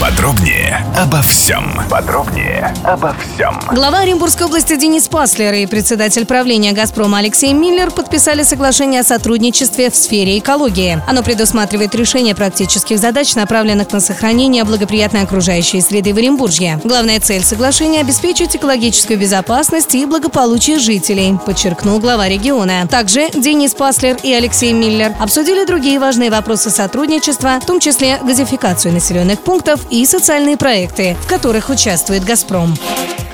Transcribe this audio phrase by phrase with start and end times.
[0.00, 1.78] Подробнее обо всем.
[1.90, 3.60] Подробнее обо всем.
[3.70, 9.90] Глава Оренбургской области Денис Паслер и председатель правления «Газпрома» Алексей Миллер подписали соглашение о сотрудничестве
[9.90, 11.02] в сфере экологии.
[11.06, 16.80] Оно предусматривает решение практических задач, направленных на сохранение благоприятной окружающей среды в Оренбурге.
[16.82, 22.88] Главная цель соглашения– обеспечить экологическую безопасность и благополучие жителей, подчеркнул глава региона.
[22.88, 28.94] Также Денис Паслер и Алексей Миллер обсудили другие важные вопросы сотрудничества, в том числе газификацию
[28.94, 32.74] населенных пунктов и социальные проекты, в которых участвует «Газпром».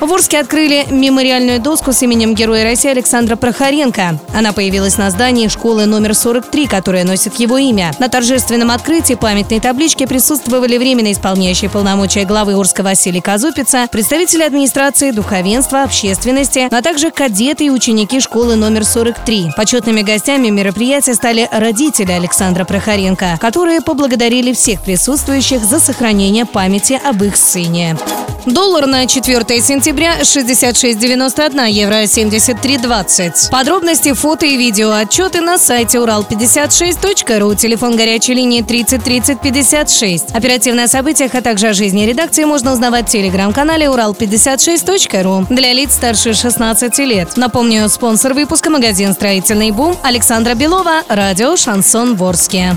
[0.00, 4.18] В Орске открыли мемориальную доску с именем Героя России Александра Прохоренко.
[4.32, 7.92] Она появилась на здании школы номер 43, которая носит его имя.
[7.98, 15.10] На торжественном открытии памятной таблички присутствовали временно исполняющие полномочия главы Орска Василий Казупица, представители администрации,
[15.10, 19.50] духовенства, общественности, а также кадеты и ученики школы номер 43.
[19.54, 27.22] Почетными гостями мероприятия стали родители Александра Прохоренко, которые поблагодарили всех присутствующих за сохранение памяти об
[27.22, 27.98] их сыне.
[28.46, 33.50] Доллар на 4 сентября 66,91, евро 73,20.
[33.50, 40.30] Подробности, фото и видео отчеты на сайте урал56.ру, телефон горячей линии 30 30 56.
[40.32, 45.92] Оперативные о событиях, а также о жизни редакции можно узнавать в телеграм-канале урал56.ру для лиц
[45.92, 47.36] старше 16 лет.
[47.36, 52.76] Напомню, спонсор выпуска магазин «Строительный бум» Александра Белова, радио «Шансон Ворске».